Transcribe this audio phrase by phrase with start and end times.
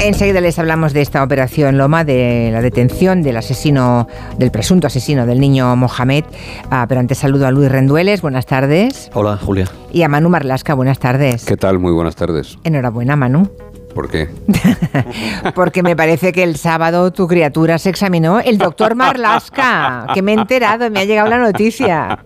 [0.00, 4.06] Enseguida les hablamos de esta operación Loma, de la detención del asesino,
[4.38, 6.24] del presunto asesino del niño Mohamed.
[6.70, 9.10] Ah, pero antes saludo a Luis Rendueles, buenas tardes.
[9.12, 9.66] Hola, Julia.
[9.92, 11.44] Y a Manu Marlasca, buenas tardes.
[11.44, 11.80] ¿Qué tal?
[11.80, 12.58] Muy buenas tardes.
[12.62, 13.50] Enhorabuena, Manu.
[13.98, 14.28] ¿Por qué?
[15.56, 20.30] Porque me parece que el sábado tu criatura se examinó el doctor Marlasca, que me
[20.30, 22.20] he enterado, me ha llegado la noticia.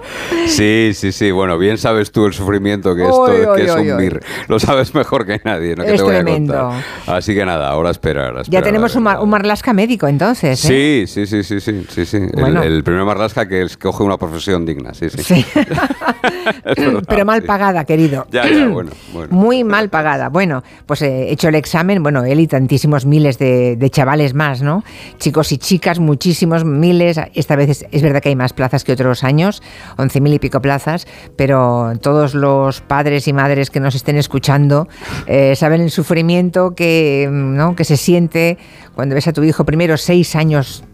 [0.48, 1.30] Sí, sí, sí.
[1.30, 4.20] Bueno, bien sabes tú el sufrimiento que, esto, que es un MIR.
[4.48, 5.84] Lo sabes mejor que nadie, ¿no?
[5.84, 6.52] Que Es te voy a tremendo.
[6.52, 7.16] contar.
[7.16, 8.36] Así que nada, ahora esperar.
[8.36, 10.62] a Ya tenemos un, un Marlasca médico entonces.
[10.66, 11.06] ¿eh?
[11.06, 12.18] Sí, sí, sí, sí, sí, sí, sí.
[12.36, 15.42] El- primer Marlasca que escoge una profesión digna, sí, sí.
[17.08, 18.26] Pero mal pagada, querido.
[18.30, 19.28] Ya, ya, bueno, bueno.
[19.32, 20.28] Muy mal pagada.
[20.28, 24.82] Bueno, pues he hecho el examen, bueno, él y tantísimos miles de, chavales más, ¿no?
[25.18, 27.20] Chicos y chicas, muchísimos miles.
[27.34, 29.62] Esta vez es, es verdad que hay más plazas que otros años,
[29.96, 31.06] 11.000 y pico plazas,
[31.36, 34.88] pero todos los padres y madres que nos estén escuchando
[35.26, 37.76] eh, saben el sufrimiento que, ¿no?
[37.76, 38.58] que se siente
[38.94, 40.84] cuando ves a tu hijo primero seis años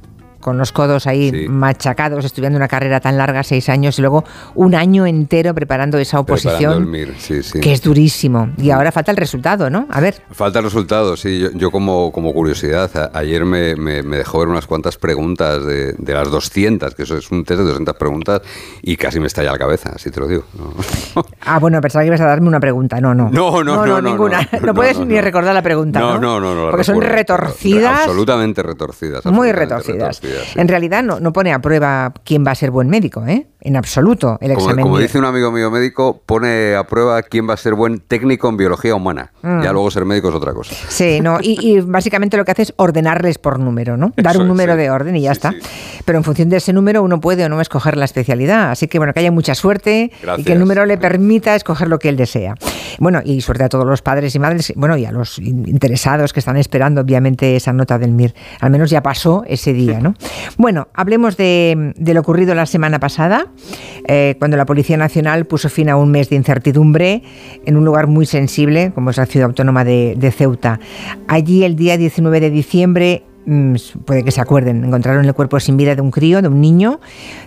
[0.41, 1.48] con los codos ahí Sí.
[1.48, 6.20] machacados, estudiando una carrera tan larga, seis años, y luego un año entero preparando esa
[6.20, 7.61] oposición, el MIR, sí, sí.
[7.61, 8.50] que es durísimo.
[8.56, 9.86] Y ahora falta el resultado, ¿no?
[9.91, 10.22] A ver.
[10.30, 11.39] Falta el resultado, sí.
[11.41, 15.64] Yo, yo como, como curiosidad, a- ayer me, me- me dejó ver unas cuantas preguntas
[15.64, 18.41] de, de las 200, que eso es un test de 200 preguntas,
[18.83, 20.45] y casi me estalla la cabeza, así te lo digo.
[20.56, 20.73] No.
[21.50, 23.00] Ah, bueno, pensaba que ibas a darme una pregunta.
[23.00, 23.30] No, no.
[23.30, 24.47] No, no, no, no, ninguna.
[24.62, 25.98] no, puedes ni recordar la pregunta.
[25.98, 28.00] No, No, no, Porque son retorcidas.
[28.00, 29.25] Absolutamente retorcidas.
[29.25, 30.20] Muy absolutamente retorcidas.
[30.55, 33.47] En realidad no, no pone a prueba quién va a ser buen médico, ¿eh?
[33.61, 34.83] En absoluto, el Como, examen.
[34.85, 38.48] como dice un amigo mío médico, pone a prueba quién va a ser buen técnico
[38.48, 39.33] en biología humana.
[39.43, 39.62] Mm.
[39.62, 40.75] Ya luego ser médico es otra cosa.
[40.89, 44.12] Sí, no, y, y básicamente lo que hace es ordenarles por número, ¿no?
[44.17, 44.79] Dar Eso un es, número sí.
[44.79, 45.51] de orden y ya Sí, está.
[45.53, 45.59] sí.
[46.05, 48.70] Pero en función de ese número uno puede o no escoger la especialidad.
[48.70, 51.98] Así que bueno, que haya mucha suerte y que el número le permita escoger lo
[51.98, 52.55] que él desea.
[53.01, 56.33] Bueno, y suerte a todos los padres y madres, bueno, y a los in- interesados
[56.33, 58.35] que están esperando obviamente esa nota del MIR.
[58.61, 60.15] Al menos ya pasó ese día, ¿no?
[60.56, 63.46] Bueno, hablemos de, lo ocurrido la semana pasada,
[64.08, 67.23] eh, cuando la Policía Nacional puso fin a un mes de incertidumbre
[67.64, 70.80] en un lugar muy sensible, como es la ciudad autónoma de, de Ceuta.
[71.28, 73.74] Allí, el día 19 de diciembre, mm,
[74.05, 77.01] puede que se acuerden, encontraron el cuerpo sin vida de un crío, de un niño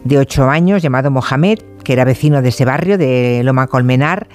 [0.05, 4.27] de 8 años llamado Mohamed, que era vecino de ese barrio, de Loma Colmenar.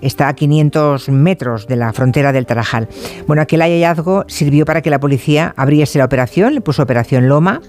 [0.00, 2.88] Está a 500 metros de la frontera del Tarajal.
[3.26, 7.62] Bueno, aquel hallazgo sirvió para que la policía abriese la operación, le puso Operación Loma,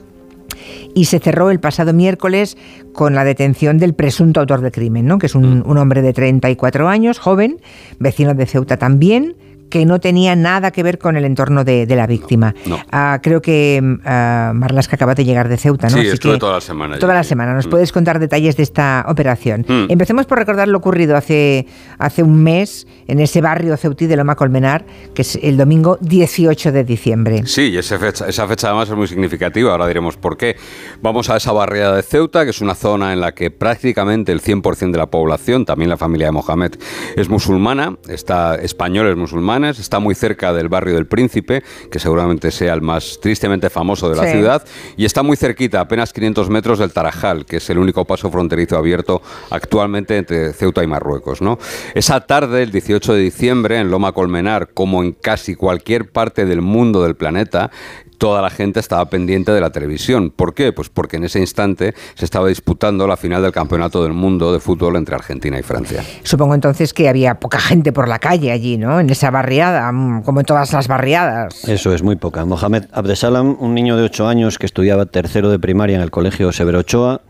[0.93, 2.57] y se cerró el pasado miércoles
[2.93, 5.17] con la detención del presunto autor del crimen, ¿no?
[5.17, 7.59] que es un, un hombre de 34 años, joven,
[7.99, 9.35] vecino de Ceuta también,
[9.69, 12.53] que no tenía nada que ver con el entorno de, de la víctima.
[12.65, 12.79] no.
[12.91, 15.93] Ah, creo que ah, Marlasca acaba de llegar de Ceuta, ¿no?
[15.93, 17.53] Sí, Así estuve que toda la semana Toda allí, la semana.
[17.53, 17.69] ¿Nos Mm.
[17.71, 19.65] puedes contar detalles de esta operación?
[19.67, 19.85] Mm.
[19.91, 21.67] Empecemos por recordar lo ocurrido hace,
[21.97, 26.71] hace un mes en ese barrio ceutí de Loma Colmenar, que es el domingo 18
[26.71, 27.41] de diciembre.
[27.45, 30.55] Sí, y esa fecha, esa fecha además es muy significativa, ahora diremos por qué.
[31.01, 34.41] Vamos a esa barriada de Ceuta, que es una zona en la que prácticamente el
[34.41, 36.73] 100% de la población, también la familia de Mohamed,
[37.15, 39.15] es musulmana, está españoles
[39.63, 44.15] está muy cerca del barrio del Príncipe, que seguramente sea el más tristemente famoso de
[44.17, 44.31] la Sí.
[44.31, 44.65] ciudad,
[44.97, 48.77] y está muy cerquita, apenas 500 metros del Tarajal, que es el único paso fronterizo
[48.77, 51.41] abierto actualmente entre Ceuta y Marruecos.
[51.41, 51.57] ¿no?
[51.93, 56.61] Esa tarde, el 18 de diciembre, en Loma Colmenar, como en casi cualquier parte del
[56.61, 57.71] mundo del planeta,
[58.17, 60.31] toda la gente estaba pendiente de la televisión.
[60.31, 60.73] ¿Por qué?
[60.73, 64.59] Pues porque en ese instante se estaba disputando la final del Campeonato del Mundo de
[64.59, 66.03] fútbol entre Argentina y Francia.
[66.23, 68.99] Supongo entonces que había poca gente por la calle allí, ¿no?
[68.99, 71.67] En esa barriada, mm, como en todas las barriadas.
[71.67, 72.45] Eso es muy poca.
[72.45, 76.51] Mohamed Abdesalam, un niño de 8 años que estudiaba tercero de primaria en el colegio
[76.51, 77.21] Severo Ochoa,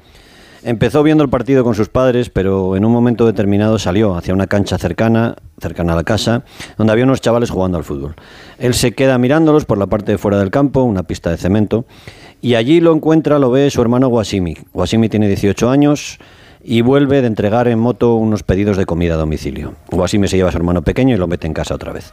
[0.66, 4.48] empezó viendo el partido con sus padres, pero en un momento determinado salió hacia una
[4.48, 6.44] cancha cercana, cercana a la casa,
[6.78, 8.16] donde había unos chavales jugando al fútbol.
[8.58, 11.86] Él se queda mirándolos por la parte de fuera del campo, una pista de cemento,
[12.42, 14.58] y allí lo encuentra, lo ve su hermano Wasimi.
[14.74, 16.20] Wasimi tiene 18 años
[16.68, 19.74] y vuelve de entregar en moto unos pedidos de comida a domicilio.
[19.92, 22.12] Wasimi se lleva a su hermano pequeño y lo mete en casa otra vez.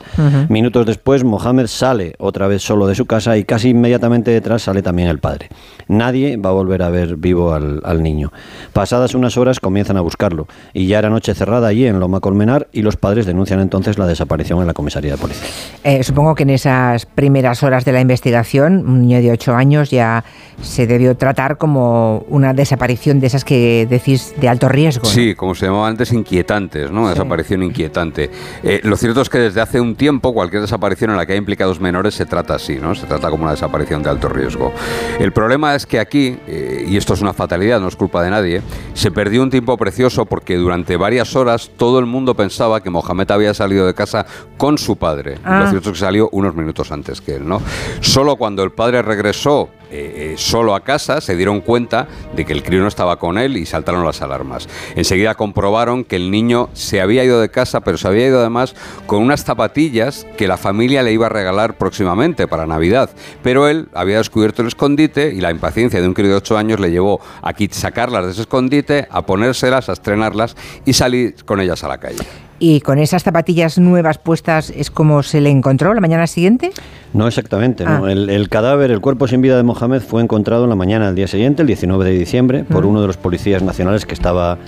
[0.51, 4.83] Minutos después, Mohamed sale otra vez solo de su casa y casi inmediatamente detrás sale
[4.83, 5.49] también el padre.
[5.89, 8.31] Nadie va a volver a ver vivo al, al niño.
[8.75, 12.69] Pasadas unas horas comienzan a buscarlo y ya era noche cerrada allí en Loma Colmenar
[12.72, 15.48] y los padres denuncian entonces la desaparición en la comisaría de policía.
[15.83, 19.91] Eh, supongo que en esas primeras horas de la investigación, un niño de 8 años
[19.91, 20.25] ya
[20.60, 25.06] se debió tratar como una desaparición de esas que decís de alto riesgo.
[25.06, 27.09] Sí, como se llamaba antes, inquietantes, ¿no?
[27.09, 28.28] Desaparición inquietante.
[28.65, 31.39] Eh, lo cierto es que desde hace un tiempo cualquier desaparición en la que hay
[31.39, 32.94] implicados menores se trata así, ¿no?
[32.97, 34.72] Se trata como una desaparición de alto riesgo.
[35.21, 38.30] El problema es que aquí, eh, y esto es una fatalidad, no es culpa de
[38.30, 38.62] nadie,
[38.94, 43.30] se perdió un tiempo precioso porque durante varias horas todo el mundo pensaba que Mohamed
[43.30, 44.27] había salido de casa
[44.59, 45.36] con su padre.
[45.36, 45.66] Lo Ah.
[45.71, 47.62] cierto es que salió unos minutos antes que él, ¿no?
[48.00, 52.54] Solo cuando el padre regresó eh, eh, solo a casa se dieron cuenta de que
[52.54, 54.68] el crío no estaba con él y saltaron las alarmas.
[54.97, 58.74] Enseguida comprobaron que el niño se había ido de casa, pero se había ido además
[59.06, 63.10] con unas zapatillas que la familia le iba a regalar próximamente para Navidad.
[63.42, 66.80] Pero él había descubierto el escondite y la impaciencia de un crío de 8 años
[66.80, 71.84] le llevó a sacarlas de ese escondite, a ponérselas, a estrenarlas y salir con ellas
[71.84, 72.24] a la calle.
[72.64, 76.70] Y con esas zapatillas nuevas puestas es como se le encontró la mañana siguiente.
[77.12, 78.04] No exactamente, no.
[78.04, 78.12] Ah.
[78.12, 81.16] El, el cadáver, el cuerpo sin vida de Mohamed fue encontrado en la mañana del
[81.16, 84.59] día siguiente, el 19 de diciembre, por uno de los policías nacionales que estaba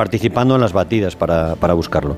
[0.00, 2.16] participando en las batidas para, para buscarlo.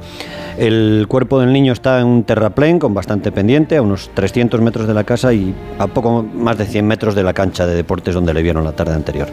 [0.57, 4.87] El cuerpo del niño está en un terraplén con bastante pendiente, a unos 300 metros
[4.87, 8.15] de la casa y a poco más de 100 metros de la cancha de deportes
[8.15, 9.27] donde le vieron la tarde anterior.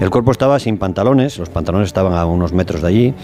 [0.00, 3.14] El cuerpo estaba sin pantalones, los pantalones estaban a unos metros de allí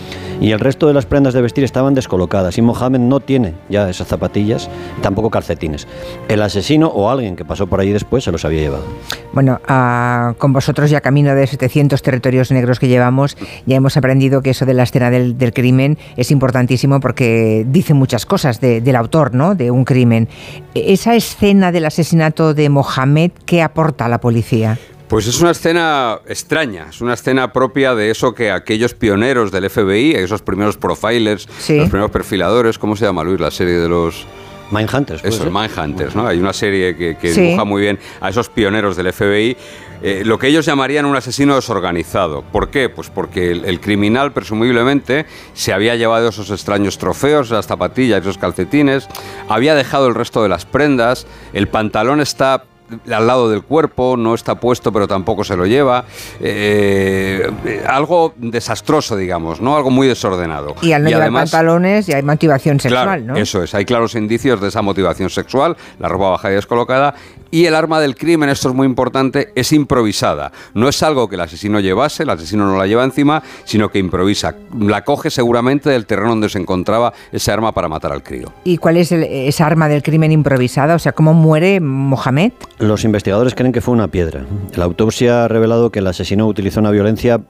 [0.41, 3.89] y el resto de las prendas de vestir estaban descolocadas y Mohamed no tiene ya
[3.89, 4.69] esas zapatillas,
[5.03, 5.87] tampoco calcetines.
[6.29, 8.85] El asesino o alguien que pasó por allí después se los había llevado.
[9.33, 14.43] Bueno, ah, con vosotros ya camino de 700 territorios negros que llevamos, ya hemos aprendido
[14.43, 18.81] que eso de la escena del, del crimen es importantísimo porque dice muchas cosas de-
[18.81, 19.55] del autor, ¿no?
[19.55, 20.29] De un crimen.
[20.75, 24.79] E- Esa escena del asesinato de Mohamed, ¿qué aporta a la policía?
[25.09, 29.71] Pues es una escena extraña, es una escena propia de eso que aquellos pioneros del
[29.71, 31.79] FBI, esos primeros profilers, Sí.
[31.79, 33.41] los primeros perfiladores, ¿cómo se llama Luis?
[33.41, 34.27] La serie de los...
[34.71, 35.23] Mindhunters.
[35.23, 35.53] ¿puede Eso, ser?
[35.53, 36.27] Mindhunters, ¿no?
[36.27, 37.41] Hay una serie que, que Sí.
[37.41, 39.57] dibuja muy bien a esos pioneros del FBI.
[40.01, 42.43] eh, lo que ellos llamarían un asesino desorganizado.
[42.43, 42.89] ¿Por qué?
[42.89, 48.39] Pues porque el, el criminal, presumiblemente, se había llevado esos extraños trofeos, esas zapatillas, esos
[48.39, 49.09] calcetines,
[49.49, 52.63] había dejado el resto de las prendas, el pantalón está
[53.11, 56.05] al lado del cuerpo, no está puesto pero tampoco se lo lleva.
[56.41, 59.77] eh, eh, algo desastroso, digamos, ¿no?
[59.77, 60.75] Algo muy desordenado.
[60.83, 63.37] Y al no llevar además- pantalones ya hay motivación sexual, Claro, ¿no?
[63.37, 67.15] Eso es, hay claros indicios de esa motivación sexual, la ropa baja y descolocada,
[67.51, 70.53] y el arma del crimen, esto es muy importante, es improvisada.
[70.75, 73.99] No es algo que el asesino llevase, el asesino no la lleva encima, sino que
[73.99, 74.55] improvisa.
[74.79, 78.53] La coge seguramente del terreno donde se encontraba ese arma para matar al crío.
[78.65, 80.95] ¿Y cuál es el- esa arma del crimen improvisada?
[80.95, 82.53] O sea, ¿cómo muere Mohamed?
[82.79, 84.45] Los investigadores creen que fue una piedra.
[84.77, 87.41] La autopsia ha revelado que el asesino utilizó una violencia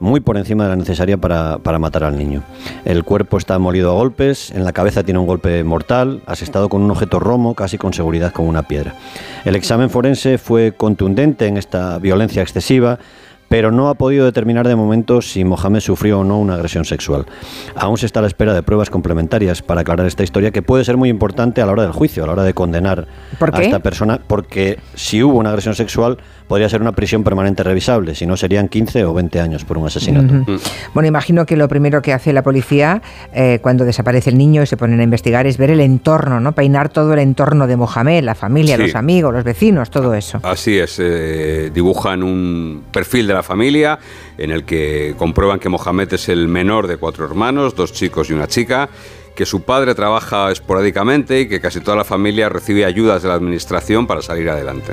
[0.00, 2.42] muy por encima de la necesaria para, para matar al niño.
[2.84, 6.82] El cuerpo está molido a golpes, en la cabeza tiene un golpe mortal, asestado con
[6.82, 8.94] un objeto romo, casi con seguridad como una piedra.
[9.44, 12.98] El examen forense fue contundente en esta violencia excesiva,
[13.48, 17.26] pero no ha podido determinar de momento si Mohamed sufrió o no una agresión sexual.
[17.74, 20.84] Aún se está a la espera de pruebas complementarias para aclarar esta historia, que puede
[20.84, 23.06] ser muy importante a la hora del juicio, a la hora de condenar
[23.38, 27.62] ¿Por a esta persona, porque si hubo una agresión sexual, podría ser una prisión permanente
[27.62, 30.32] revisable, si no serían 15 o 20 años por un asesinato.
[30.52, 30.58] Ujú.
[30.94, 33.02] Bueno, imagino que lo primero que hace la policía
[33.32, 36.52] eh, cuando desaparece el niño y se ponen a investigar es ver el entorno, ¿no?
[36.52, 38.82] Peinar todo el entorno de Mohamed, la familia, Sí.
[38.82, 40.40] los amigos, los vecinos, todo eso.
[40.42, 43.98] Así es, eh, dibujan un perfil de la familia
[44.38, 48.34] en el que comprueban que Mohamed es el menor de cuatro hermanos, dos chicos y
[48.34, 48.88] una chica,
[49.36, 53.34] que su padre trabaja esporádicamente y que casi toda la familia recibe ayudas de la
[53.34, 54.92] administración para salir adelante.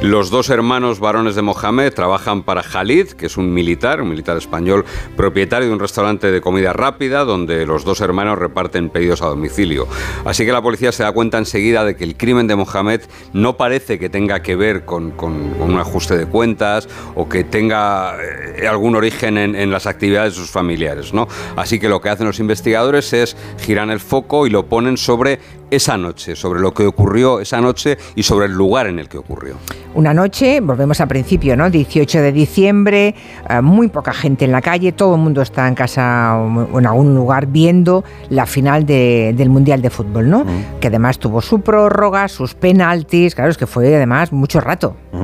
[0.00, 4.36] Los dos hermanos varones de Mohamed trabajan para Khalid, que es un militar, un militar
[4.36, 4.84] español
[5.16, 9.86] propietario de un restaurante de comida rápida donde los dos hermanos reparten pedidos a domicilio.
[10.24, 13.02] Así que la policía se da cuenta enseguida de que el crimen de Mohamed
[13.34, 18.16] no parece que tenga que ver con, un ajuste de cuentas o que tenga
[18.56, 21.12] eh, algún origen en, las actividades de sus familiares.
[21.56, 25.38] Así que lo que hacen los investigadores es giran el foco y lo ponen sobre
[25.70, 29.18] esa noche, sobre lo que ocurrió esa noche y sobre el lugar en el que
[29.18, 29.56] ocurrió.
[29.94, 31.68] Una noche, volvemos al principio, ¿no?
[31.68, 33.14] 18 de diciembre,
[33.50, 36.86] eh, muy poca gente en la calle, todo el mundo está en casa o en
[36.86, 40.46] algún lugar viendo la final de- del Mundial de Fútbol, ¿no?
[40.80, 45.18] Que además tuvo su prórroga, sus penaltis, claro, es que fue además mucho rato, ¿eh?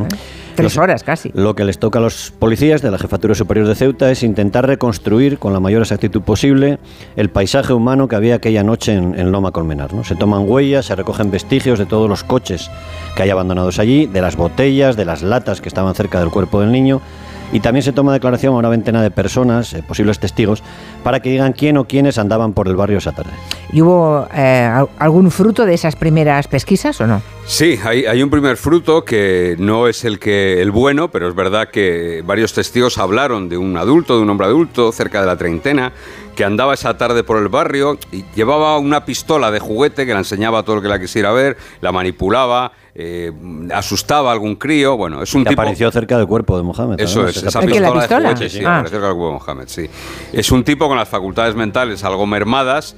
[0.55, 1.31] Tres Lo- horas casi.
[1.35, 4.67] Lo que les toca a los policías de la Jefatura Superior de Ceuta es intentar
[4.67, 6.79] reconstruir con la mayor exactitud posible
[7.17, 9.93] el paisaje humano que había aquella noche en, en Loma Colmenar.
[9.93, 10.05] ¿no?
[10.05, 12.71] Se toman huellas, se recogen vestigios de todos los coches
[13.17, 16.61] que hay abandonados allí, de las botellas, de las latas que estaban cerca del cuerpo
[16.61, 17.01] del niño.
[17.53, 20.63] Y también se toma declaración a una veintena de personas, eh, posibles testigos,
[21.03, 23.33] para que digan quién o quiénes andaban por el barrio esa tarde.
[23.73, 27.23] ¿Y hubo eh, algún fruto de esas primeras pesquisas o no?
[27.47, 31.35] Sí, hay, hay, un primer fruto que no es el que el bueno, pero es
[31.35, 35.37] verdad que varios testigos hablaron de un adulto, de un hombre adulto, cerca de la
[35.37, 35.93] treintena,
[36.35, 40.21] que andaba esa tarde por el barrio y llevaba una pistola de juguete que la
[40.21, 43.33] enseñaba a todo el que la quisiera ver, la manipulaba, eh,
[43.73, 44.97] asustaba a algún crío.
[44.97, 45.61] Bueno, es un tipo.
[45.61, 47.01] apareció cerca del cuerpo de Mohamed.
[47.01, 48.79] Eso es, esa pistola, de juguete, sí, ah.
[48.79, 49.91] apareció cerca del cuerpo de Mohamed, sí.
[50.33, 52.97] Es un tipo con las facultades mentales algo mermadas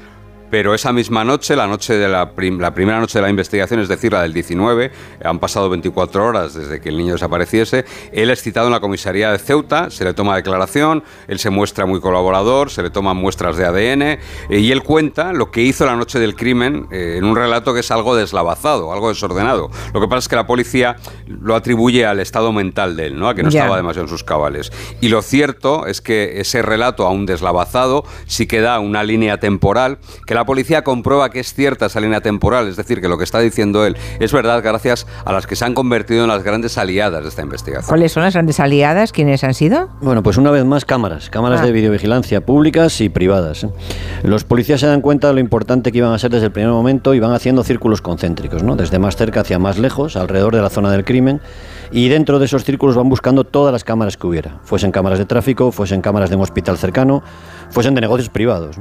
[0.51, 4.13] pero esa misma noche, la noche de la, primera noche de la investigación, es decir,
[4.13, 4.91] la del 19,
[5.25, 9.33] han pasado 24 horas desde que el niño desapareciese, él es citado en la comisaría
[9.33, 13.57] de Ceuta, se le toma declaración, él se muestra muy colaborador, se le toman muestras
[13.57, 14.19] de ADN eh,
[14.51, 17.81] y él cuenta lo que hizo la noche del crimen eh, en un relato que
[17.81, 19.71] es algo deslavazado, algo desordenado.
[19.93, 23.29] Lo que pasa es que la policía lo atribuye al estado mental de él, ¿no?
[23.29, 24.73] a que no estaba demasiado en sus cabales.
[25.01, 29.99] Y lo cierto es que ese relato, aún deslavazado, sí que da una línea temporal
[30.27, 33.25] que la policía comprueba que es cierta esa línea temporal, es decir, que lo que
[33.25, 36.77] está diciendo él es verdad gracias a las que se han convertido en las grandes
[36.77, 37.89] aliadas de esta investigación.
[37.89, 39.13] ¿Cuáles son las grandes aliadas?
[39.13, 39.89] ¿Quiénes han sido?
[40.03, 41.73] Bueno, pues una vez más cámaras, cámaras de ah.
[41.73, 43.65] videovigilancia públicas y privadas.
[43.65, 43.71] ¿eh?
[44.25, 46.71] Los policías se dan cuenta de lo importante que iban a ser desde el primer
[46.71, 48.77] momento y van haciendo círculos concéntricos, ¿no?
[48.77, 51.41] desde más cerca hacia más lejos, alrededor de la zona del crimen
[51.91, 55.25] y dentro de esos círculos van buscando todas las cámaras que hubiera, fuesen cámaras de
[55.25, 57.23] tráfico, fuesen cámaras de un hospital cercano,
[57.71, 58.77] fuesen de negocios privados.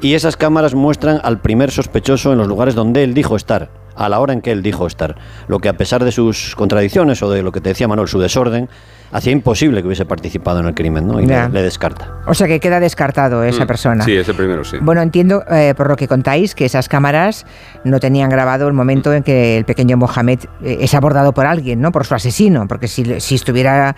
[0.00, 4.08] Y esas cámaras muestran al primer sospechoso en los lugares donde él dijo estar, a
[4.08, 5.16] la hora en que él dijo estar.
[5.48, 8.18] Lo que a pesar de sus contradicciones o de lo que te decía Manuel, su
[8.20, 8.68] desorden,
[9.12, 11.20] hacía imposible que hubiese participado en el crimen, ¿no?
[11.20, 12.12] Y le, descarta.
[12.26, 13.66] O sea que queda descartado esa mm.
[13.66, 14.04] persona.
[14.04, 14.78] Sí, ese primero, sí.
[14.80, 17.46] Bueno, entiendo eh, por lo que contáis que esas cámaras
[17.84, 21.80] no tenían grabado el momento en que el pequeño Mohamed eh, es abordado por alguien,
[21.80, 21.92] ¿no?
[21.92, 23.96] Por su asesino, porque si, si estuviera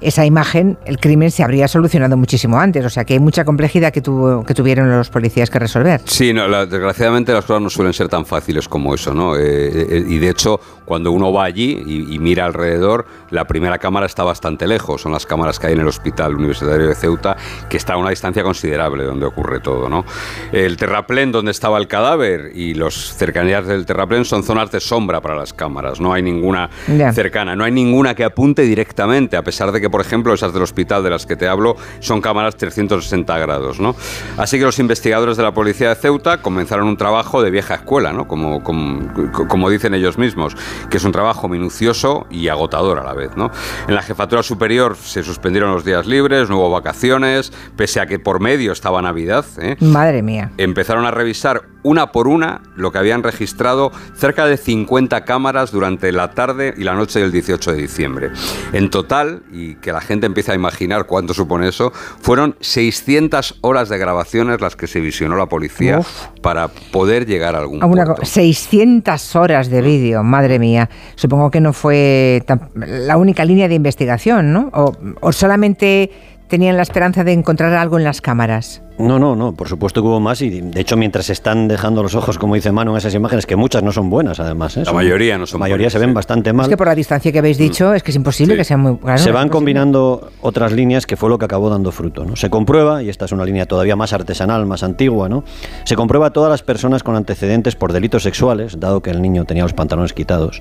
[0.00, 2.84] esa imagen, el crimen se habría solucionado muchísimo antes.
[2.84, 6.00] O sea que hay mucha complejidad que, tuvo, que tuvieron los policías que resolver.
[6.04, 9.36] Sí, no, desgraciadamente las cosas no suelen ser tan fáciles como eso, ¿no?
[9.36, 14.06] Eh, eh, y de hecho, cuando uno va allí y, mira alrededor, la primera cámara
[14.06, 15.02] está bastante lejos.
[15.02, 17.36] Son las cámaras que hay en el Hospital Universitario de Ceuta,
[17.68, 20.04] que está a una distancia considerable donde ocurre todo, ¿no?
[20.52, 25.20] El terraplén donde estaba el cadáver y los cercanías del terraplén son zonas de sombra
[25.20, 26.00] para las cámaras.
[26.00, 26.70] No hay ninguna
[27.12, 30.62] cercana, no hay ninguna que apunte directamente, a pesar de que por ejemplo, esas del
[30.62, 33.94] hospital de las que te hablo, son cámaras 360 grados, ¿no?
[34.36, 38.12] Así que los investigadores de la policía de Ceuta comenzaron un trabajo de vieja escuela,
[38.12, 38.26] ¿no?
[38.28, 40.56] Como, como, dicen ellos mismos,
[40.90, 43.50] que es un trabajo minucioso y agotador a la vez, ¿no?
[43.88, 48.18] En la jefatura superior se suspendieron los días libres, no hubo vacaciones, pese a que
[48.18, 49.44] por medio estaba Navidad.
[49.60, 49.76] ¿eh?
[49.80, 50.52] Madre mía.
[50.56, 56.12] Empezaron a revisar una por una lo que habían registrado cerca de 50 cámaras durante
[56.12, 58.30] la tarde y la noche del 18 de diciembre.
[58.72, 63.88] En total, y que la gente empiece a imaginar cuánto supone eso, fueron 600 horas
[63.88, 66.00] de grabaciones las que se visionó la policía
[66.42, 68.16] para poder llegar a algún punto.
[68.22, 70.88] 600 horas de vídeo, madre mía.
[71.14, 72.44] Supongo que no fue
[72.74, 74.70] la única línea de investigación, ¿no?
[74.72, 76.10] o solamente
[76.50, 78.82] tenían la esperanza de encontrar algo en las cámaras.
[78.98, 82.02] No, no, no, por supuesto que hubo más y de hecho mientras se están dejando
[82.02, 84.76] los ojos, como dice Manu, en esas imágenes, que muchas no son buenas además.
[84.76, 84.82] ¿eh?
[84.84, 86.66] La mayoría no son La mayoría se ven bastante mal.
[86.66, 87.62] Es que por la distancia que habéis mm.
[87.62, 88.98] dicho es que es imposible que sean muy...
[89.16, 92.26] se van combinando otras líneas que fue lo que acabó dando fruto.
[92.26, 92.36] ¿no?
[92.36, 95.44] Se comprueba, y esta es una línea todavía más artesanal, más antigua, ¿no?
[95.84, 99.46] se comprueba a todas las personas con antecedentes por delitos sexuales, dado que el niño
[99.46, 100.60] tenía los pantalones quitados,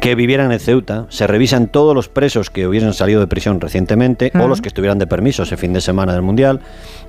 [0.00, 4.32] que vivieran en Ceuta, se revisan todos los presos que hubiesen salido de prisión recientemente
[4.40, 6.60] o los que estuvieran de permiso ese fin de semana del Mundial,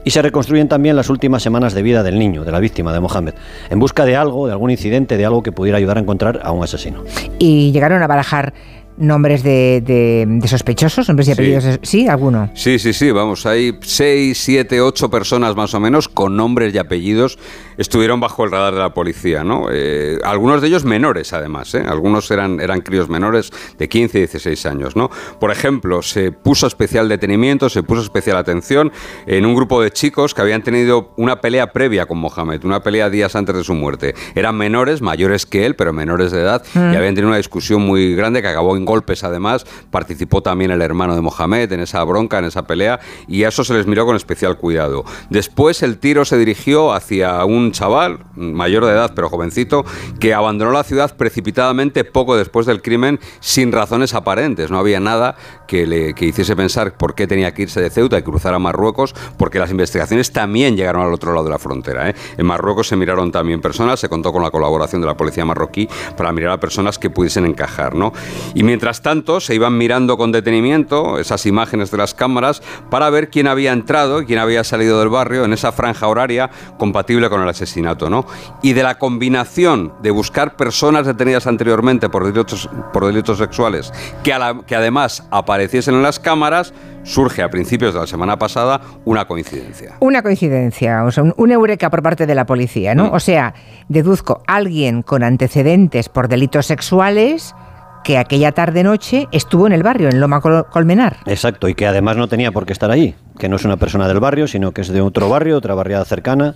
[0.03, 2.99] y se reconstruyen también las últimas semanas de vida del niño, de la víctima, de
[2.99, 3.33] Mohamed,
[3.69, 6.51] en busca de algo, de algún incidente, de algo que pudiera ayudar a encontrar a
[6.51, 7.03] un asesino.
[7.39, 8.53] Y llegaron a barajar
[8.97, 11.79] nombres de, de, sospechosos, nombres y apellidos.
[11.81, 12.07] Sí.
[12.07, 12.49] alguno.
[12.53, 16.77] Sí, sí, sí, vamos, hay seis, siete, ocho personas más o menos con nombres y
[16.77, 17.37] apellidos
[17.77, 19.67] estuvieron bajo el radar de la policía, ¿no?
[19.71, 21.83] Eh, algunos de ellos menores, además, ¿eh?
[21.87, 25.09] Algunos eran, eran críos menores de 15 y 16 años, ¿no?
[25.39, 28.91] Por ejemplo, se puso especial detenimiento, se puso especial atención
[29.25, 33.09] en un grupo de chicos que habían tenido una pelea previa con Mohamed, una pelea
[33.09, 34.15] días antes de su muerte.
[34.35, 36.95] Eran menores, mayores que él, pero menores de edad, y mm.
[36.95, 39.65] habían tenido una discusión muy grande que acabó en golpes, además.
[39.91, 43.63] Participó también el hermano de Mohamed en esa bronca, en esa pelea, y a eso
[43.63, 45.03] se les miró con especial cuidado.
[45.29, 49.85] Después el tiro se dirigió hacia un chaval, mayor de edad pero jovencito,
[50.19, 54.71] que abandonó la ciudad precipitadamente poco después del crimen sin razones aparentes.
[54.71, 55.35] No había nada
[55.67, 58.59] que le que hiciese pensar por qué tenía que irse de Ceuta y cruzar a
[58.59, 62.09] Marruecos, porque las investigaciones también llegaron al otro lado de la frontera.
[62.09, 62.15] ¿eh?
[62.37, 65.87] En Marruecos se miraron también personas, se contó con la colaboración de la policía marroquí
[66.17, 67.95] para mirar a personas que pudiesen encajar.
[67.95, 68.13] ¿no?
[68.53, 73.29] Y mientras tanto se iban mirando con detenimiento esas imágenes de las cámaras para ver
[73.29, 77.41] quién había entrado y quién había salido del barrio en esa franja horaria compatible con
[77.41, 78.09] el asesinato.
[78.09, 78.25] ¿no?
[78.61, 83.91] Y de la combinación de buscar personas detenidas anteriormente por delitos, por delitos sexuales
[84.23, 84.33] que,
[84.67, 89.95] que además apareciesen en las cámaras, surge a principios de la semana pasada una coincidencia.
[89.99, 93.05] Una coincidencia, o sea, un, eureka por parte de la policía, ¿no?
[93.05, 93.13] Mm.
[93.13, 93.53] O sea,
[93.87, 97.55] deduzco, alguien con antecedentes por delitos sexuales
[98.03, 101.17] que aquella tarde-noche estuvo en el barrio, en Loma Colmenar.
[101.25, 104.07] Exacto, y que además no tenía por qué estar allí, que no es una persona
[104.07, 106.53] del barrio, sino que es de otro barrio, otra barriada cercana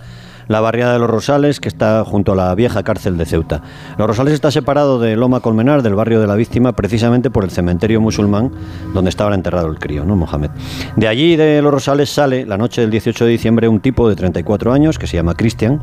[0.49, 3.61] la barriada de Los Rosales, que está junto a la vieja cárcel de Ceuta.
[3.97, 7.51] Los Rosales está separado de Loma Colmenar, del barrio de la víctima, precisamente por el
[7.51, 8.51] cementerio musulmán
[8.93, 10.49] donde estaba enterrado el crío, ¿no, Mohamed?
[10.95, 14.15] De allí, de Los Rosales, sale la noche del 18 de diciembre un tipo de
[14.15, 15.81] 34 años que se llama Cristian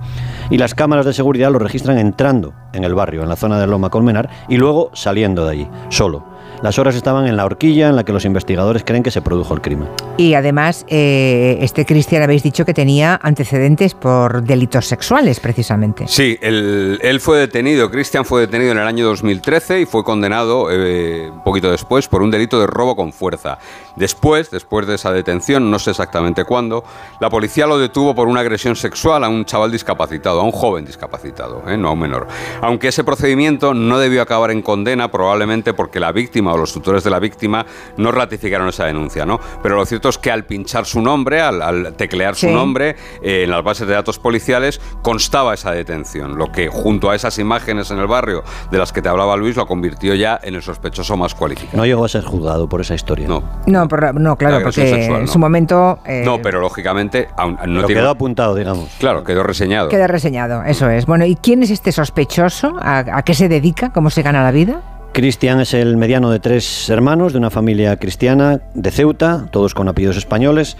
[0.50, 3.68] y las cámaras de seguridad lo registran entrando en el barrio, en la zona de
[3.68, 6.35] Loma Colmenar, y luego saliendo de allí, solo.
[6.62, 9.54] Las horas estaban en la horquilla en la que los investigadores creen que se produjo
[9.54, 9.88] el crimen.
[10.16, 16.06] Y además, eh, este Cristian habéis dicho que tenía antecedentes por delitos sexuales, precisamente.
[16.08, 21.30] Sí, él, fue detenido, Cristian fue detenido en el año 2013 y fue condenado eh,
[21.30, 23.58] un poquito después por un delito de robo con fuerza.
[23.96, 26.84] Después, después de esa detención, no sé exactamente cuándo,
[27.20, 30.84] la policía lo detuvo por una agresión sexual a un chaval discapacitado, a un joven
[30.84, 32.26] discapacitado, eh, no a un menor.
[32.60, 37.04] Aunque ese procedimiento no debió acabar en condena, probablemente porque la víctima o los tutores
[37.04, 37.64] de la víctima
[37.96, 39.40] no ratificaron esa denuncia, ¿no?
[39.62, 43.50] Pero lo cierto es que al pinchar su nombre, al, teclear su nombre eh, en
[43.50, 47.98] las bases de datos policiales, constaba esa detención, lo que junto a esas imágenes en
[47.98, 51.34] el barrio de las que te hablaba Luis lo convirtió ya en el sospechoso más
[51.34, 51.76] cualificado.
[51.78, 53.26] No llegó a ser juzgado por esa historia.
[53.28, 55.98] No, no, no claro, porque en su momento...
[56.04, 57.28] Eh, no, pero lógicamente...
[57.66, 58.88] no quedó apuntado, digamos.
[58.98, 59.88] Claro, quedó reseñado.
[59.88, 61.06] Quedó reseñado, eso es.
[61.06, 62.76] Bueno, ¿y quién es este sospechoso?
[62.80, 63.92] a qué se dedica?
[63.92, 64.82] ¿Cómo se gana la vida?
[65.16, 69.88] Cristian es el mediano de tres hermanos de una familia cristiana de Ceuta, todos con
[69.88, 70.76] apellidos españoles.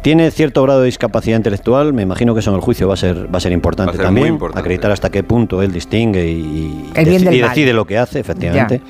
[0.00, 2.96] Tiene cierto grado de discapacidad intelectual, me imagino que eso en el juicio va a
[2.96, 7.84] ser, va a ser importante también, acreditar hasta qué punto él distingue y, decide lo
[7.84, 8.80] que hace, efectivamente.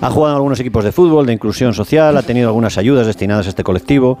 [0.00, 3.46] Ha jugado en algunos equipos de fútbol, de inclusión social, ha tenido algunas ayudas destinadas
[3.46, 4.18] a este colectivo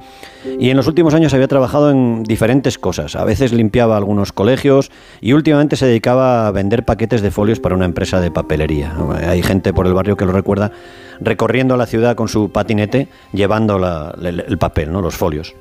[0.58, 3.16] y en los últimos años había trabajado en diferentes cosas.
[3.16, 4.90] A veces limpiaba algunos colegios
[5.20, 8.94] y últimamente se dedicaba a vender paquetes de folios para una empresa de papelería.
[9.26, 10.72] Hay gente por el barrio que lo recuerda
[11.20, 13.76] recorriendo la ciudad con su patinete llevando
[14.22, 15.00] el, papel, ¿no?
[15.00, 15.54] los folios.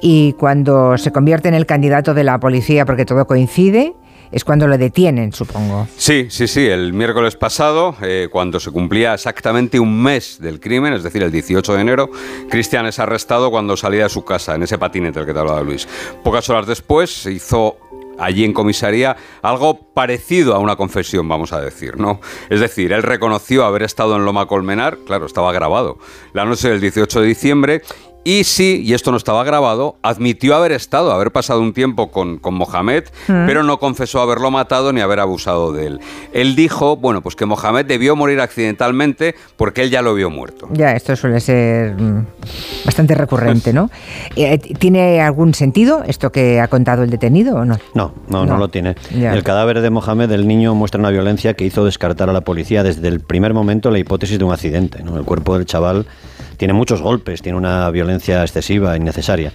[0.00, 3.94] Y cuando se convierte en el candidato de la policía, porque todo coincide,
[4.30, 5.88] es cuando lo detienen, supongo.
[5.96, 6.66] Sí, sí, sí.
[6.66, 11.32] El miércoles pasado, eh, cuando se cumplía exactamente un mes del crimen, es decir, el
[11.32, 12.10] 18 de enero,
[12.48, 15.62] Cristian es arrestado cuando salía de su casa, en ese patinete del que te hablaba
[15.62, 15.86] Luis.
[16.22, 17.78] Pocas horas después se hizo
[18.18, 22.20] allí en comisaría algo parecido a una confesión, vamos a decir, ¿no?
[22.50, 25.98] Es decir, él reconoció haber estado en Loma Colmenar, claro, estaba grabado,
[26.32, 27.82] la noche del 18 de diciembre
[28.26, 32.38] y sí, y esto no estaba grabado, admitió haber estado, haber pasado un tiempo con,
[32.38, 33.46] con Mohamed, mm.
[33.46, 36.00] pero no confesó haberlo matado ni haber abusado de él.
[36.32, 40.68] Él dijo, bueno, pues que Mohamed debió morir accidentalmente porque él ya lo vio muerto.
[40.72, 42.26] Ya, esto suele ser mm,
[42.84, 43.90] bastante recurrente, ¿no?
[44.34, 47.78] Eh, ¿Tiene algún sentido esto que ha contado el detenido o no?
[47.94, 48.96] No, no, no, lo tiene.
[49.12, 52.82] El cadáver de Mohamed, el niño, muestra una violencia que hizo descartar a la policía
[52.82, 55.02] desde el primer momento la hipótesis de un accidente.
[55.02, 55.16] ¿no?
[55.16, 56.06] El cuerpo del chaval
[56.56, 59.52] tiene muchos golpes, tiene una violencia excesiva, innecesaria.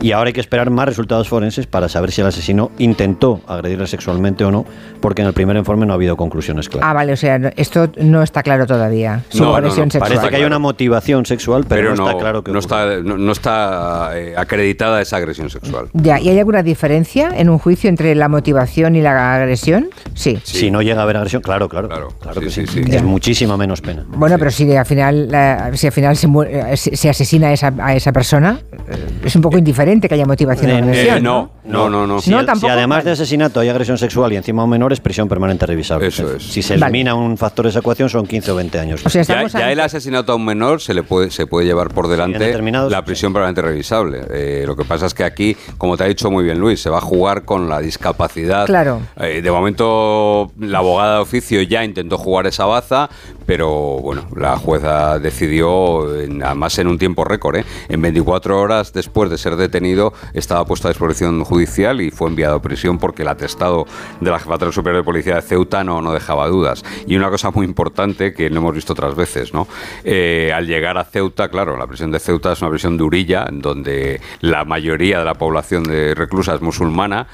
[0.00, 3.86] Y ahora hay que esperar más resultados forenses para saber si el asesino intentó agredirle
[3.86, 4.64] sexualmente o no,
[5.00, 6.88] porque en el primer informe no ha habido conclusiones claras.
[6.88, 9.22] Ah, vale, o sea, esto no está claro todavía.
[9.28, 10.12] Su agresión sexual.
[10.12, 14.10] Parece que hay una motivación sexual, pero, no, está claro que no está, no, está
[14.14, 15.88] eh, acreditada esa agresión sexual.
[15.92, 19.88] Ya, ¿y hay alguna diferencia en un juicio entre la motivación y la agresión?
[20.14, 20.38] Sí.
[20.42, 21.88] Si no llega a haber agresión, claro, claro.
[21.88, 22.64] Claro, que sí.
[22.90, 24.04] Es muchísima menos pena.
[24.06, 25.28] Bueno, pero si al final,
[25.74, 26.43] si al final se muere eh,
[26.76, 30.70] se, asesina a esa, a esa persona, eh, es un poco indiferente que haya motivación
[30.70, 31.22] de eh, agresión.
[31.22, 32.20] no, no, no, no.
[32.20, 36.06] Si, además de asesinato hay agresión sexual y encima un menor es prisión permanente revisable.
[36.06, 36.42] Eso es.
[36.42, 39.02] Si se elimina un factor de esa ecuación son 15 o 20 años.
[39.04, 42.54] ya, el asesinato a un menor se le puede, se puede llevar por delante
[42.88, 44.66] la prisión permanente revisable.
[44.66, 46.98] lo que pasa es que aquí, como te ha dicho muy bien Luis, se va
[46.98, 48.66] a jugar con la discapacidad.
[48.66, 49.00] Claro.
[49.16, 53.08] de momento la abogada de oficio ya intentó jugar esa baza,
[53.46, 57.56] pero bueno, la jueza decidió además en un tiempo récord.
[57.56, 57.64] ¿eh?
[57.88, 62.56] En 24 horas después de ser detenido estaba puesto a disposición judicial y fue enviado
[62.56, 63.86] a prisión porque el atestado
[64.20, 66.84] de la Jefatura Superior de Policía de Ceuta no, no dejaba dudas.
[67.06, 69.68] Y una cosa muy importante que no hemos visto otras veces, ¿no?
[70.04, 74.20] Eh, al llegar a Ceuta, claro, la prisión de Ceuta es una prisión durilla, donde
[74.40, 77.26] la mayoría de la población de reclusa es musulmana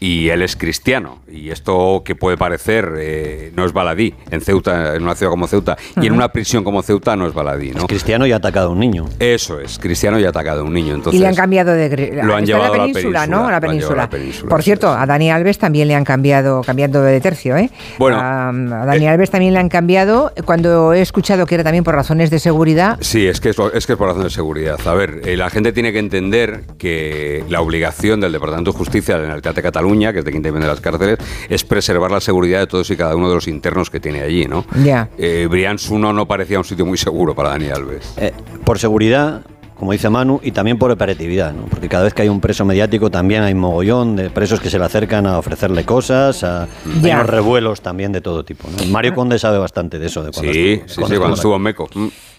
[0.00, 1.18] y él es cristiano.
[1.30, 5.46] Y esto que puede parecer eh, no es baladí en Ceuta, en una ciudad como
[5.46, 7.70] Ceuta, y en una prisión como Ceuta no es baladí.
[7.70, 7.80] ¿no?
[7.80, 9.06] Es cristiano y ha atacado a un niño.
[9.18, 10.94] Eso es, cristiano y ha atacado a un niño.
[10.94, 12.20] Entonces, y le han cambiado de.
[12.22, 13.48] Lo han llevado a la península, ¿no?
[13.48, 14.08] A la península.
[14.48, 17.70] Por cierto, a Dani Alves también le han cambiado, cambiando de tercio, ¿eh?
[17.98, 20.32] Bueno, a, Dani eh, Alves también le han cambiado.
[20.44, 22.98] Cuando he escuchado que era también por razones de seguridad.
[23.00, 24.78] Sí, es que es, es que es por razones de seguridad.
[24.86, 29.14] A ver, eh, la gente tiene que entender que la obligación del Departamento de Justicia
[29.14, 32.20] de la Generalitat de Cataluña, que es de quien depende las cárceles es preservar la
[32.20, 34.64] seguridad de todos y cada uno de los internos que tiene allí, ¿no?
[34.84, 35.08] Ya.
[35.18, 38.14] Eh, Brians 1 no parecía un sitio muy seguro para Dani Alves.
[38.18, 38.32] Eh,
[38.64, 39.42] por seguridad,
[39.78, 41.62] como dice Manu, y también por operatividad, ¿no?
[41.66, 44.78] porque cada vez que hay un preso mediático también hay mogollón de presos que se
[44.78, 48.68] le acercan a ofrecerle cosas, a, hay unos revuelos también de todo tipo.
[48.90, 50.22] Mario Conde sabe bastante de eso.
[50.22, 51.88] De cuando sí, sí, sí, cuando estuvo en Meco.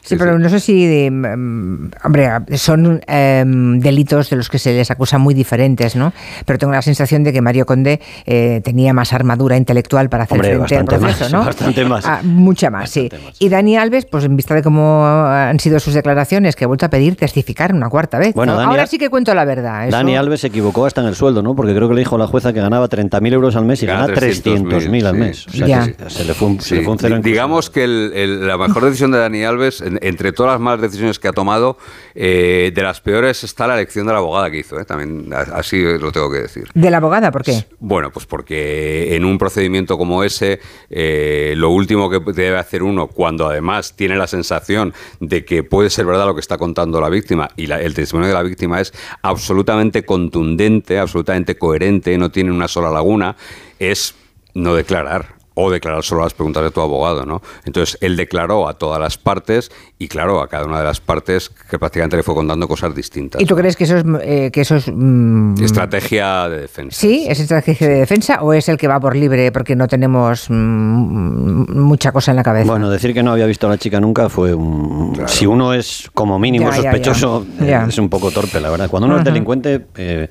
[0.02, 0.08] Mm.
[0.08, 4.90] Sí, pero no sé si, mm, hombre, son em, delitos de los que se les
[4.92, 6.14] acusa muy diferentes, ¿no?
[6.46, 10.40] Pero tengo la sensación de que Mario Conde eh, tenía más armadura intelectual para hacer
[10.40, 11.46] frente al proceso, ¿no?
[11.46, 12.06] Bastante más.
[12.06, 13.10] Ah, mucha más, sí.
[13.40, 16.86] Y Dani Alves, pues en vista de cómo han sido sus declaraciones, que ha vuelto
[16.86, 18.34] a pedir testificar una cuarta vez.
[18.34, 19.90] Bueno, Ahora sí que cuento la verdad.
[19.90, 21.56] Dani Alves se equivocó hasta en el sueldo, ¿no?
[21.56, 23.86] Porque creo que le dijo a la jueza que ganaba 30.000 euros al mes y
[23.86, 25.48] gana 300.000 al mes.
[25.48, 29.44] O sea, que se le fue un, cero Digamos que la mejor decisión de Dani
[29.44, 31.78] Alves, entre todas las malas decisiones que ha tomado,
[32.16, 34.80] eh, de las peores está la elección de la abogada que hizo.
[34.80, 34.86] ¿eh?
[34.86, 36.68] También así lo tengo que decir.
[36.74, 37.32] ¿De la abogada?
[37.32, 37.66] ¿Por qué?
[37.80, 43.08] Bueno, pues porque en un procedimiento como ese, eh, lo último que debe hacer uno,
[43.08, 47.10] cuando además tiene la sensación de que puede ser verdad lo que está contando la
[47.10, 52.68] víctima y el testimonio de la víctima es absolutamente contundente, absolutamente coherente, no tiene una
[52.68, 53.36] sola laguna,
[53.80, 54.16] es
[54.54, 57.42] no declarar o declarar solo las preguntas de tu abogado, ¿no?
[57.66, 61.50] Entonces, él declaró a todas las partes y, claro, a cada una de las partes
[61.50, 63.42] que prácticamente le fue contando cosas distintas.
[63.42, 64.06] ¿Y tú crees que eso es...
[64.22, 67.00] Eh, que eso es mm, estrategia de defensa.
[67.00, 67.26] ¿Sí?
[67.28, 71.78] ¿Es estrategia de defensa o es el que va por libre porque no tenemos mm,
[71.78, 72.72] mucha cosa en la cabeza?
[72.72, 75.22] Bueno, decir que no había visto a la chica nunca fue un...
[75.28, 78.90] Si uno es como mínimo sospechoso, es un poco torpe, la verdad.
[78.90, 79.88] Cuando uno es delincuente...
[79.98, 80.30] Eh,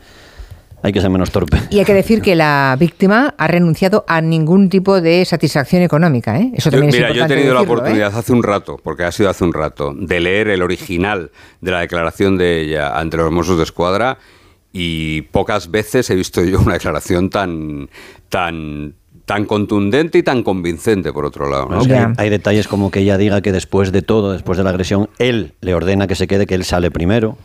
[0.83, 1.59] hay que ser menos torpe.
[1.71, 6.39] Y hay que decir que la víctima ha renunciado a ningún tipo de satisfacción económica.
[6.39, 6.53] ¿eh?
[6.55, 9.45] Eso también mira, yo he tenido la oportunidad hace un rato, porque ha sido hace
[9.45, 13.65] un rato, de leer el original de la declaración de ella ante los Mossos de
[13.65, 14.19] Escuadra
[14.73, 17.89] y pocas veces he visto yo una declaración tan,
[18.29, 18.95] tan,
[19.29, 21.69] tan contundente y tan convincente, por otro lado.
[22.17, 25.53] hay, detalles como que ella diga que después de todo, después de la agresión, él
[25.61, 27.37] le ordena que se quede, que él sale primero.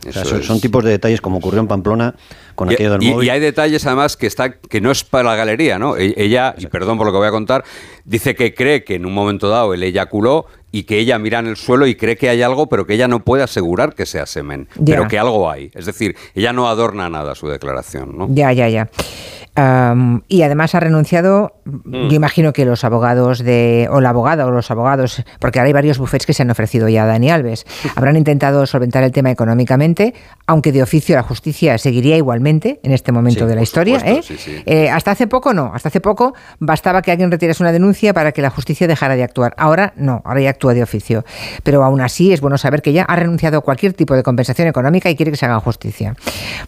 [0.42, 2.14] son, tipos de detalles como ocurrió en Pamplona
[2.54, 3.26] con y, aquello del móvil.
[3.26, 5.98] Y hay detalles además que, está, que no es para la galería, ¿no?
[5.98, 7.64] E, ella, y perdón por lo que voy a contar,
[8.06, 11.48] dice que cree que en un momento dado él eyaculó y que ella mira en
[11.48, 14.24] el suelo y cree que hay algo, pero que ella no puede asegurar que sea
[14.24, 15.70] semen, pero que algo hay.
[15.74, 18.28] Es decir, ella no adorna nada su declaración, ¿no?
[18.30, 18.88] Ya, ya, ya
[19.56, 22.08] y además ha renunciado, mm.
[22.08, 25.72] yo imagino que los abogados de, o la abogada o los abogados, porque ahora hay
[25.72, 27.64] varios bufetes que se han ofrecido ya a Dani Alves,
[27.96, 30.14] habrán intentado solventar el tema económicamente,
[30.46, 33.98] aunque de oficio la justicia seguiría igualmente en este momento de la historia.
[34.04, 34.20] ¿eh?
[34.66, 38.32] Eh, hasta hace poco no, hasta hace poco bastaba que alguien retirase una denuncia para
[38.32, 39.54] que la justicia dejara de actuar.
[39.56, 41.24] Ahora no, ahora ya actúa de oficio.
[41.62, 44.68] Pero aún así es bueno saber que ya ha renunciado a cualquier tipo de compensación
[44.68, 46.16] económica y quiere que se haga justicia.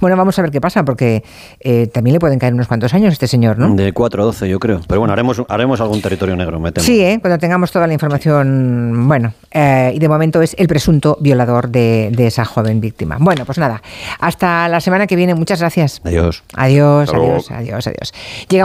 [0.01, 1.25] Bueno, vamos a ver qué pasa, porque
[1.61, 3.75] eh, también le pueden caer unos cuantos años este señor, ¿no?
[3.75, 4.81] De 4 a 12, yo creo.
[4.87, 7.19] Pero bueno, haremos, haremos algún territorio negro, Sí, ¿eh?
[7.21, 9.09] cuando tengamos toda la información.
[9.09, 13.17] Bueno, eh, y de momento es el presunto violador de, esa joven víctima.
[13.21, 13.83] Bueno, pues nada,
[14.21, 15.35] hasta la semana que viene.
[15.35, 16.01] Muchas gracias.
[16.05, 16.43] Adiós.
[16.55, 18.13] Adiós, adiós, adiós, adiós.
[18.49, 18.55] Llegamos